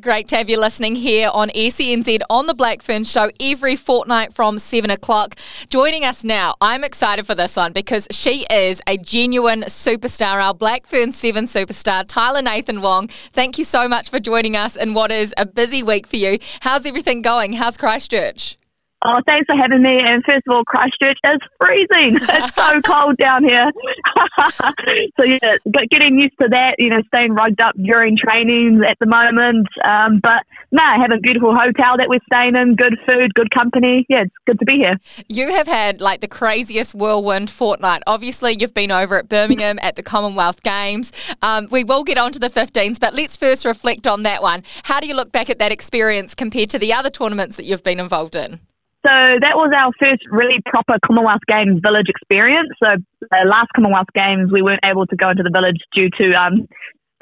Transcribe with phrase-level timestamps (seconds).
[0.00, 4.32] Great to have you listening here on SENZ on the Black Fern Show every fortnight
[4.32, 5.34] from 7 o'clock.
[5.70, 10.54] Joining us now, I'm excited for this one because she is a genuine superstar, our
[10.54, 13.08] Black Fern 7 superstar, Tyla Nathan-Wong.
[13.08, 16.38] Thank you so much for joining us in what is a busy week for you.
[16.60, 17.54] How's everything going?
[17.54, 18.57] How's Christchurch?
[19.04, 20.00] Oh, thanks for having me.
[20.02, 22.18] And first of all, Christchurch is freezing.
[22.38, 23.70] It's so cold down here.
[25.16, 25.56] so yeah,
[25.90, 26.74] getting used to that.
[26.78, 29.66] You know, staying rugged up during trainings at the moment.
[29.84, 32.76] Um, but no, I have a beautiful hotel that we're staying in.
[32.76, 34.04] Good food, good company.
[34.08, 34.98] Yeah, it's good to be here.
[35.28, 38.02] You have had like the craziest whirlwind fortnight.
[38.06, 41.12] Obviously, you've been over at Birmingham at the Commonwealth Games.
[41.42, 44.62] Um, we will get on to the 15s, but let's first reflect on that one.
[44.84, 47.84] How do you look back at that experience compared to the other tournaments that you've
[47.84, 48.60] been involved in?
[49.06, 52.70] So that was our first really proper Commonwealth Games village experience.
[52.82, 56.34] So the last Commonwealth Games, we weren't able to go into the village due to,
[56.34, 56.66] um,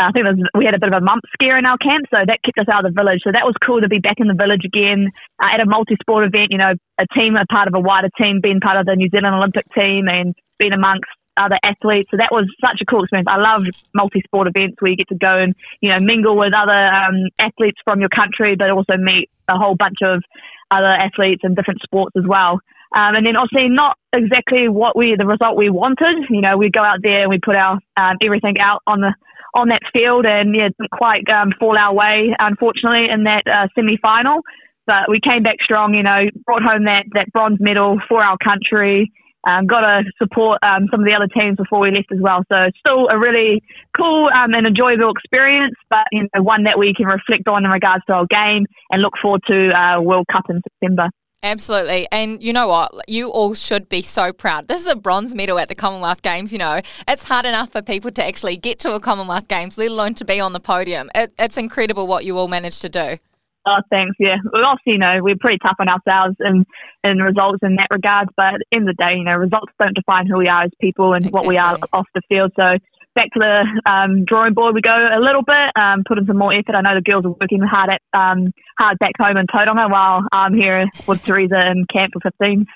[0.01, 2.25] I think was, we had a bit of a mump scare in our camp, so
[2.25, 3.21] that kept us out of the village.
[3.25, 6.25] So that was cool to be back in the village again uh, at a multi-sport
[6.25, 6.49] event.
[6.49, 9.13] You know, a team, a part of a wider team, being part of the New
[9.13, 12.09] Zealand Olympic team, and being amongst other athletes.
[12.11, 13.29] So that was such a cool experience.
[13.29, 16.73] I love multi-sport events where you get to go and you know mingle with other
[16.73, 20.25] um, athletes from your country, but also meet a whole bunch of
[20.71, 22.61] other athletes in different sports as well.
[22.95, 26.25] Um, and then obviously not exactly what we the result we wanted.
[26.31, 29.15] You know, we go out there and we put our um, everything out on the
[29.55, 33.69] on that field, and yeah, didn't quite um, fall our way, unfortunately, in that uh,
[33.75, 34.41] semi final.
[34.87, 35.95] But we came back strong.
[35.95, 39.11] You know, brought home that that bronze medal for our country.
[39.47, 42.43] Um, got to support um, some of the other teams before we left as well.
[42.53, 43.63] So still a really
[43.97, 47.71] cool um, and enjoyable experience, but you know one that we can reflect on in
[47.71, 51.09] regards to our game and look forward to uh, World Cup in September.
[51.43, 52.09] Absolutely.
[52.11, 52.91] And you know what?
[53.09, 54.69] You all should be so proud.
[54.69, 56.53] This is a bronze medal at the Commonwealth Games.
[56.53, 59.91] You know, it's hard enough for people to actually get to a Commonwealth Games, let
[59.91, 61.11] alone to be on the podium.
[61.15, 63.19] It, it's incredible what you all managed to do.
[63.67, 64.15] Oh, thanks.
[64.21, 66.65] Yeah, we also, you know, we're pretty tough on ourselves and
[67.03, 68.29] in results in that regard.
[68.37, 71.27] But in the day, you know, results don't define who we are as people and
[71.27, 71.37] exactly.
[71.37, 72.53] what we are off the field.
[72.55, 72.79] So
[73.17, 76.39] back to the um, drawing board we go a little bit, um, put in some
[76.39, 76.77] more effort.
[76.77, 80.23] I know the girls are working hard at um, hard back home in Tauranga while
[80.33, 82.67] I'm here with Teresa in camp for 15.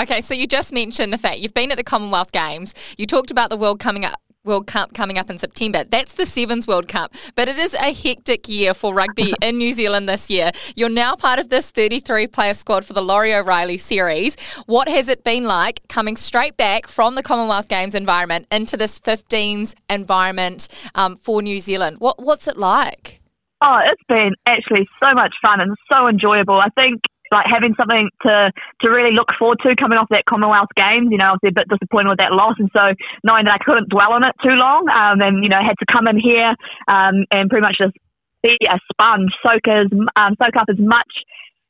[0.00, 2.74] Okay, so you just mentioned the fact you've been at the Commonwealth Games.
[2.98, 5.84] You talked about the world coming up World Cup coming up in September.
[5.84, 9.72] That's the Sevens World Cup, but it is a hectic year for rugby in New
[9.72, 10.50] Zealand this year.
[10.74, 14.36] You're now part of this 33 player squad for the Laurie O'Reilly series.
[14.66, 18.98] What has it been like coming straight back from the Commonwealth Games environment into this
[18.98, 21.98] 15s environment um, for New Zealand?
[22.00, 23.20] What, what's it like?
[23.62, 26.58] Oh, it's been actually so much fun and so enjoyable.
[26.58, 28.52] I think like having something to
[28.82, 31.08] to really look forward to coming off that Commonwealth Games.
[31.10, 33.64] You know, I was a bit disappointed with that loss, and so knowing that I
[33.64, 36.54] couldn't dwell on it too long, um, and you know, had to come in here
[36.88, 37.94] um, and pretty much just
[38.42, 39.86] be a sponge, soak as
[40.16, 41.10] um, soak up as much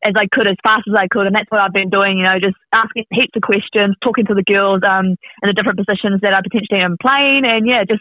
[0.03, 2.19] as I could, as fast as I could, and that's what I've been doing.
[2.19, 5.79] You know, just asking heaps of questions, talking to the girls um, in the different
[5.79, 8.01] positions that I potentially am playing, and yeah, just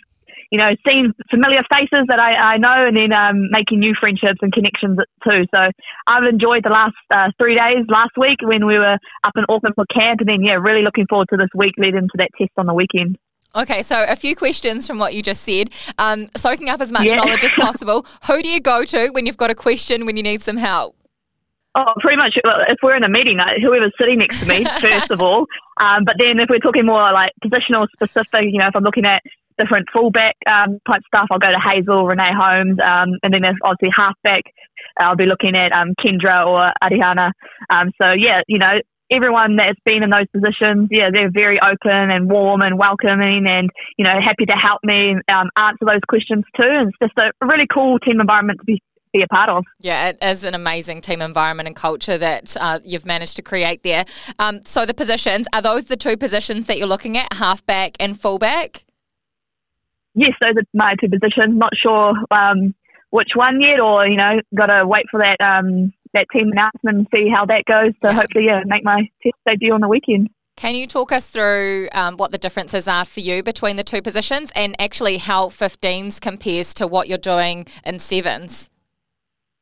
[0.51, 4.39] you know, seeing familiar faces that I, I know and then um, making new friendships
[4.41, 5.45] and connections too.
[5.53, 5.61] So
[6.07, 9.75] I've enjoyed the last uh, three days last week when we were up in Auckland
[9.75, 12.51] for camp and then, yeah, really looking forward to this week leading to that test
[12.57, 13.17] on the weekend.
[13.55, 15.71] Okay, so a few questions from what you just said.
[15.97, 17.15] Um, soaking up as much yeah.
[17.15, 18.05] knowledge as possible.
[18.27, 20.95] Who do you go to when you've got a question, when you need some help?
[21.75, 22.33] Oh, pretty much.
[22.35, 25.45] If we're in a meeting, uh, whoever's sitting next to me, first of all.
[25.79, 29.05] Um, but then if we're talking more like positional specific, you know, if I'm looking
[29.05, 29.21] at
[29.59, 31.27] different fullback um, type stuff.
[31.31, 34.43] I'll go to Hazel, Renee Holmes, um, and then there's obviously halfback.
[34.97, 37.31] I'll be looking at um, Kendra or Ariana.
[37.69, 38.79] Um, so yeah, you know,
[39.11, 43.69] everyone that's been in those positions, yeah, they're very open and warm and welcoming, and
[43.97, 46.67] you know, happy to help me um, answer those questions too.
[46.67, 48.81] And it's just a really cool team environment to be
[49.11, 49.65] be a part of.
[49.79, 53.81] Yeah, it is an amazing team environment and culture that uh, you've managed to create
[53.81, 54.05] there.
[54.37, 58.19] Um, so the positions are those the two positions that you're looking at, halfback and
[58.19, 58.83] fullback?
[60.19, 61.57] Yes, those are my two positions.
[61.57, 62.75] Not sure um,
[63.09, 66.97] which one yet, or you know, got to wait for that um, that team announcement
[66.97, 67.93] and see how that goes.
[68.03, 70.29] So hopefully, yeah, make my test debut on the weekend.
[70.57, 74.01] Can you talk us through um, what the differences are for you between the two
[74.01, 78.69] positions and actually how 15s compares to what you're doing in sevens?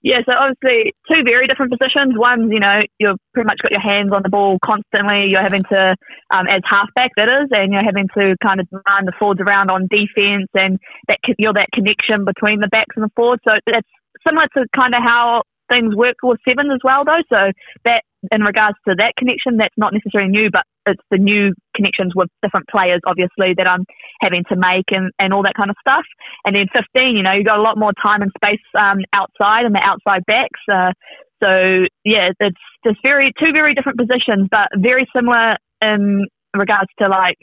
[0.07, 2.15] Yeah, so obviously two very different positions.
[2.15, 5.27] One, you know, you've pretty much got your hands on the ball constantly.
[5.27, 5.99] You're having to,
[6.31, 9.69] um, as halfback, that is, and you're having to kind of demand the forwards around
[9.69, 13.43] on defence, and that you're that connection between the backs and the forwards.
[13.43, 13.89] So it's
[14.25, 17.27] similar to kind of how things work with seven as well, though.
[17.27, 17.51] So
[17.83, 22.13] that in regards to that connection, that's not necessarily new, but it's the new connections
[22.15, 23.85] with different players, obviously, that I'm
[24.21, 26.05] having to make and, and all that kind of stuff.
[26.45, 29.65] And then 15, you know, you've got a lot more time and space um, outside
[29.65, 30.61] and the outside backs.
[30.71, 30.91] Uh,
[31.43, 36.25] so yeah, it's just very two very different positions, but very similar in
[36.55, 37.37] regards to like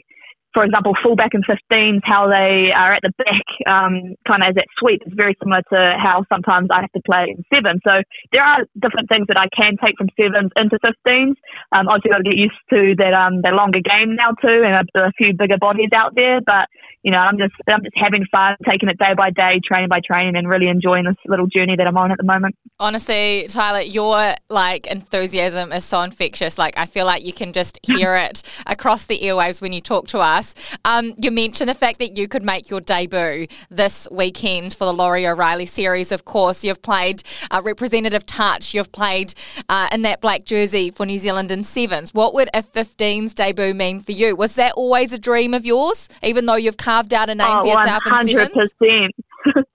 [0.55, 4.55] for example, fullback and 15s, how they are at the back, um, kind of as
[4.55, 7.83] that sweep is very similar to how sometimes I have to play in seven.
[7.83, 7.99] So
[8.31, 11.35] there are different things that I can take from sevens into 15s.
[11.75, 14.79] Um, obviously, got to get used to that um, that longer game now too, and
[14.79, 16.39] a, a few bigger bodies out there.
[16.39, 16.71] But
[17.03, 19.99] you know, I'm just I'm just having fun, taking it day by day, training by
[19.99, 22.55] training, and really enjoying this little journey that I'm on at the moment.
[22.79, 26.57] Honestly, Tyla, your like enthusiasm is so infectious.
[26.57, 30.07] Like I feel like you can just hear it across the airwaves when you talk
[30.07, 30.44] to us.
[30.83, 34.93] Um, you mentioned the fact that you could make your debut this weekend for the
[34.93, 36.11] Laurie O'Reilly series.
[36.11, 38.73] Of course, you've played uh, representative touch.
[38.73, 39.33] You've played
[39.69, 42.13] uh, in that black jersey for New Zealand in sevens.
[42.13, 44.35] What would a 15s debut mean for you?
[44.35, 47.61] Was that always a dream of yours, even though you've carved out a name oh,
[47.61, 48.21] for yourself 100%.
[48.21, 48.73] in sevens?
[48.83, 49.09] 100%.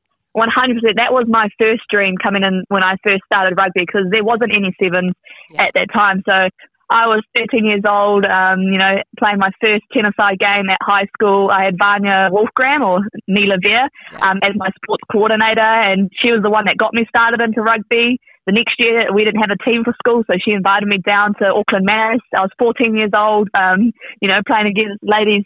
[0.96, 4.54] That was my first dream coming in when I first started rugby because there wasn't
[4.54, 5.14] any sevens
[5.50, 5.64] yeah.
[5.64, 6.22] at that time.
[6.28, 6.48] So
[6.90, 11.06] I was 13 years old, um, you know, playing my first tennis-side game at high
[11.14, 11.48] school.
[11.48, 13.86] I had Vania Wolfgramm or Nila Veer
[14.20, 17.62] um, as my sports coordinator, and she was the one that got me started into
[17.62, 18.18] rugby.
[18.46, 21.34] The next year, we didn't have a team for school, so she invited me down
[21.38, 22.26] to Auckland Marist.
[22.34, 25.44] I was 14 years old, um, you know, playing against ladies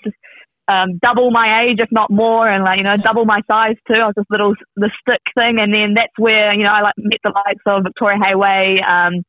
[0.69, 4.01] um, double my age, if not more, and like you know, double my size too.
[4.01, 6.95] I was this little the stick thing, and then that's where you know I like
[6.99, 9.25] met the likes of Victoria Heighway, um,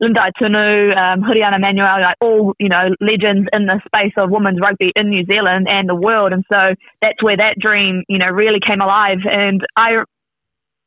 [0.00, 1.20] Linda Itunu, um,
[1.60, 5.66] Manuel, like all you know legends in the space of women's rugby in New Zealand
[5.68, 9.18] and the world, and so that's where that dream you know really came alive.
[9.24, 10.04] And I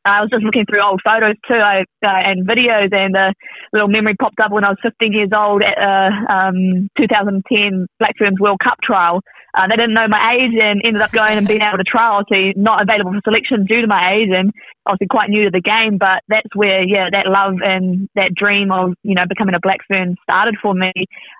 [0.04, 3.32] I was just looking through old photos too I, uh, and videos, and a
[3.72, 8.14] little memory popped up when I was 15 years old at uh, um, 2010 Black
[8.18, 9.20] Ferns World Cup trial.
[9.54, 12.22] Uh, they didn't know my age and ended up going and being able to trial.
[12.32, 14.50] So not available for selection due to my age and
[14.86, 15.98] obviously quite new to the game.
[15.98, 19.80] But that's where, yeah, that love and that dream of, you know, becoming a Black
[19.92, 20.92] Fern started for me.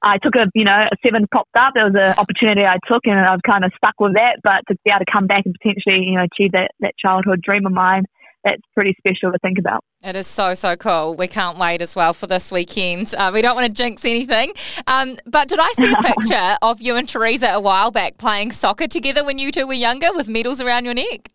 [0.03, 1.73] I took a, you know, a seven popped up.
[1.75, 4.41] There was an opportunity I took and I've kind of stuck with that.
[4.43, 7.41] But to be able to come back and potentially, you know, achieve that, that childhood
[7.41, 8.05] dream of mine,
[8.45, 9.85] that's pretty special to think about.
[10.03, 11.15] It is so, so cool.
[11.15, 13.15] We can't wait as well for this weekend.
[13.17, 14.53] Uh, we don't want to jinx anything.
[14.87, 18.53] Um, but did I see a picture of you and Teresa a while back playing
[18.53, 21.31] soccer together when you two were younger with medals around your neck?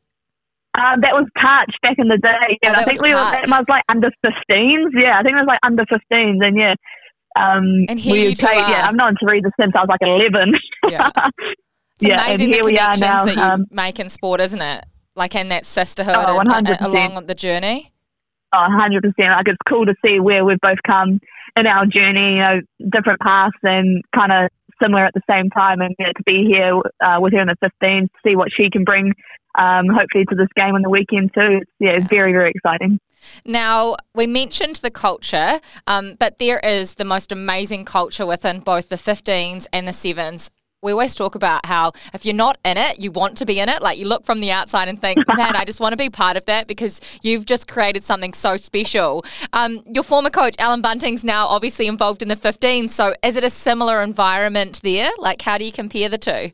[0.78, 2.58] Um, that was touch back in the day.
[2.62, 4.90] Yeah, oh, I think we were, that was like under 15s.
[5.00, 6.46] Yeah, I think it was like under 15s.
[6.46, 6.76] And yeah,
[7.38, 10.54] um, and here we you played, Yeah, I've known Teresa since I was like 11.
[10.90, 11.12] Yeah.
[12.00, 13.26] It's yeah, amazing and here the connections we are now.
[13.26, 14.86] that you um, make in sport, isn't it?
[15.18, 17.92] Like in that sisterhood oh, and, and, along the journey?
[18.54, 19.02] Oh, 100%.
[19.18, 21.20] Like it's cool to see where we've both come
[21.58, 22.60] in our journey, you know,
[22.90, 24.50] different paths and kind of
[24.82, 25.82] similar at the same time.
[25.82, 28.84] And to be here uh, with her in the 15s, to see what she can
[28.84, 29.14] bring,
[29.58, 31.60] um, hopefully, to this game on the weekend too.
[31.62, 33.00] It's, yeah, it's very, very exciting.
[33.44, 38.90] Now, we mentioned the culture, um, but there is the most amazing culture within both
[38.90, 40.52] the 15s and the 7s
[40.88, 43.68] we always talk about how if you're not in it, you want to be in
[43.68, 43.82] it.
[43.82, 46.38] Like you look from the outside and think, man, I just want to be part
[46.38, 49.26] of that because you've just created something so special.
[49.52, 52.88] Um, your former coach, Allan Bunting's now obviously involved in the 15.
[52.88, 55.12] So is it a similar environment there?
[55.18, 56.52] Like, how do you compare the two?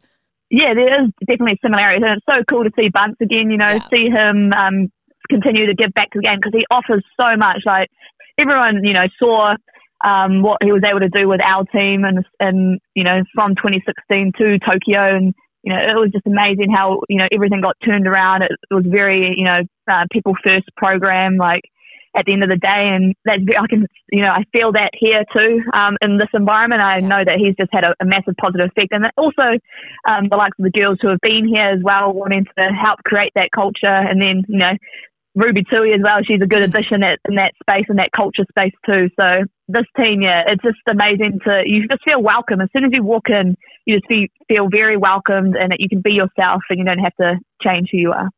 [0.49, 2.03] Yeah, there is definitely similarities.
[2.03, 3.87] And it's so cool to see Bunce again, you know, yeah.
[3.93, 4.91] see him um,
[5.29, 7.61] continue to give back to the game because he offers so much.
[7.65, 7.89] Like,
[8.39, 9.55] everyone, you know, saw
[10.03, 13.55] um, what he was able to do with our team and, and, you know, from
[13.55, 15.15] 2016 to Tokyo.
[15.15, 15.33] And,
[15.63, 18.43] you know, it was just amazing how, you know, everything got turned around.
[18.43, 21.61] It, it was very, you know, uh, people first program, like
[22.15, 22.91] at the end of the day.
[22.91, 26.81] And that I can, you know, I feel that here too, um, in this environment.
[26.81, 28.91] I know that he's just had a, a massive positive effect.
[28.91, 29.57] And also,
[30.07, 32.99] um, the likes of the girls who have been here as well, wanting to help
[33.05, 34.75] create that culture and then, you know,
[35.35, 36.19] Ruby Tui as well.
[36.23, 39.09] She's a good addition at, in that space and that culture space too.
[39.19, 42.91] So this team, yeah, it's just amazing to you just feel welcome as soon as
[42.93, 43.55] you walk in.
[43.85, 46.99] You just feel, feel very welcomed and that you can be yourself and you don't
[46.99, 48.29] have to change who you are.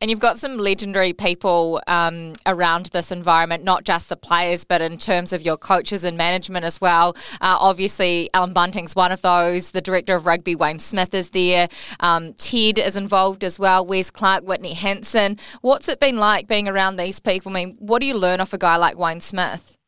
[0.00, 4.82] And you've got some legendary people um, around this environment, not just the players, but
[4.82, 7.16] in terms of your coaches and management as well.
[7.40, 9.70] Uh, obviously, Allan Bunting's one of those.
[9.70, 11.68] The director of rugby, Wayne Smith, is there.
[12.00, 13.86] Um, Ted is involved as well.
[13.86, 15.38] Wes Clarke, Whitney Hansen.
[15.62, 17.50] What's it been like being around these people?
[17.52, 19.78] I mean, what do you learn off a guy like Wayne Smith?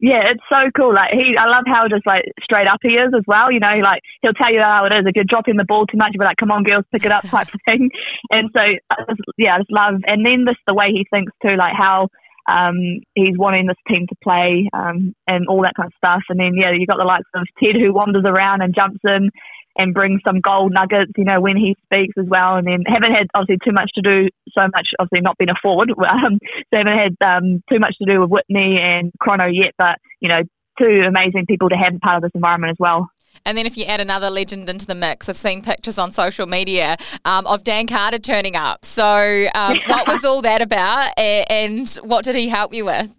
[0.00, 0.92] Yeah, it's so cool.
[0.92, 3.50] Like he, I love how just like straight up he is as well.
[3.50, 5.06] You know, like he'll tell you how it is.
[5.06, 7.12] If you're dropping the ball too much, you'll be like, "Come on, girls, pick it
[7.12, 7.90] up," type of thing.
[8.30, 10.02] And so, I just, yeah, I just love.
[10.06, 12.08] And then this the way he thinks too, like how
[12.50, 16.22] um, he's wanting this team to play um, and all that kind of stuff.
[16.28, 19.30] And then yeah, you got the likes of Ted who wanders around and jumps in
[19.76, 22.56] and bring some gold nuggets, you know, when he speaks as well.
[22.56, 25.54] And then haven't had obviously too much to do, so much obviously not been a
[25.60, 26.38] forward, um,
[26.72, 29.74] so haven't had um, too much to do with Whitney and Chrono yet.
[29.78, 30.42] But you know,
[30.78, 33.08] two amazing people to have part of this environment as well.
[33.46, 36.46] And then if you add another legend into the mix, I've seen pictures on social
[36.46, 38.84] media um, of Dan Carter turning up.
[38.84, 43.14] So um, what was all that about and what did he help you with?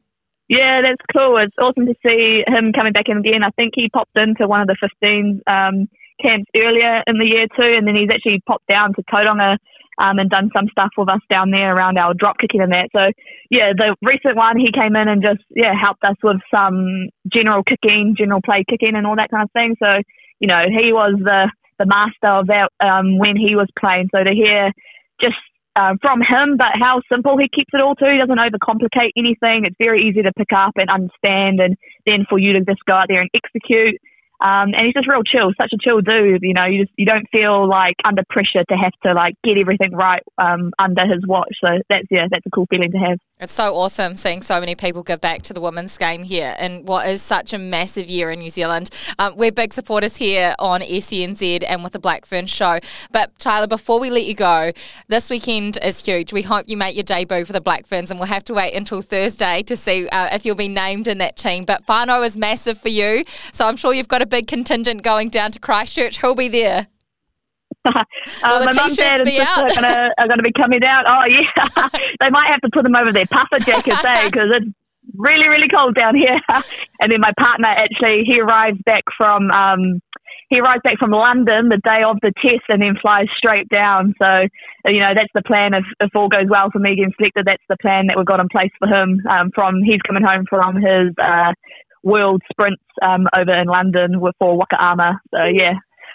[0.47, 1.37] Yeah, that's cool.
[1.37, 3.43] It's awesome to see him coming back in again.
[3.43, 5.41] I think he popped into one of the 15s.
[5.47, 5.89] um,
[6.25, 9.57] camps earlier in the year too, and then he's actually popped down to Tauranga
[9.97, 12.89] um, and done some stuff with us down there around our drop kicking and that.
[12.95, 13.11] So
[13.49, 17.63] yeah, the recent one he came in and just yeah helped us with some general
[17.63, 19.75] kicking, general play kicking, and all that kind of thing.
[19.81, 20.01] So
[20.39, 24.09] you know he was the the master of that um, when he was playing.
[24.13, 24.71] So to hear
[25.21, 25.35] just
[25.75, 28.07] uh, from him, but how simple he keeps it all too.
[28.07, 29.65] He doesn't overcomplicate anything.
[29.65, 32.93] It's very easy to pick up and understand, and then for you to just go
[32.93, 33.99] out there and execute.
[34.41, 36.43] Um, and he's just real chill, such a chill dude.
[36.43, 39.57] You know, you just you don't feel like under pressure to have to like get
[39.57, 41.55] everything right um, under his watch.
[41.63, 43.19] So that's yeah, that's a cool feeling to have.
[43.39, 46.85] It's so awesome seeing so many people give back to the women's game here in
[46.85, 48.89] what is such a massive year in New Zealand.
[49.19, 52.79] Um, we're big supporters here on SENZ and with the Black Ferns show.
[53.11, 54.71] But Tyla, before we let you go,
[55.09, 56.31] this weekend is huge.
[56.31, 58.73] We hope you make your debut for the Black Ferns, and we'll have to wait
[58.73, 61.65] until Thursday to see uh, if you'll be named in that team.
[61.65, 65.29] But whānau is massive for you, so I'm sure you've got a big contingent going
[65.29, 66.17] down to Christchurch.
[66.17, 66.87] Who'll be there?
[67.85, 67.93] um,
[68.43, 71.03] my mum, dad, and sister are gonna, are gonna be coming down.
[71.07, 71.87] Oh yeah,
[72.19, 74.25] they might have to put them over their puffer jackets, eh?
[74.31, 74.71] Because it's
[75.15, 76.39] really, really cold down here.
[76.99, 80.01] and then my partner actually he arrives back from um,
[80.49, 84.15] he arrives back from London the day of the test and then flies straight down.
[84.19, 84.47] So
[84.87, 85.75] you know that's the plan.
[85.75, 88.39] If, if all goes well for me getting selected, that's the plan that we've got
[88.39, 89.21] in place for him.
[89.29, 91.53] Um, from he's coming home from his uh,
[92.05, 95.19] world sprints um, over in London for Waka Ama.
[95.33, 95.73] So yeah,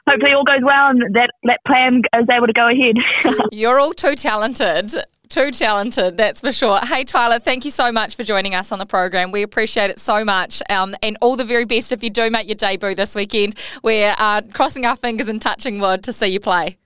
[0.09, 2.97] hopefully all goes well and that, that plan is able to go ahead.
[3.52, 4.94] You're all too talented.
[5.28, 6.80] Too talented, that's for sure.
[6.82, 9.30] Hey, Tyla, thank you so much for joining us on the program.
[9.30, 10.61] We appreciate it so much.
[10.68, 13.54] Um, and all the very best if you do make your debut this weekend.
[13.85, 16.78] We're uh, crossing our fingers and touching wood to see you play.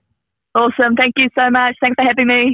[0.53, 0.95] Awesome.
[0.95, 1.75] Thank you so much.
[1.81, 2.53] Thanks for having me.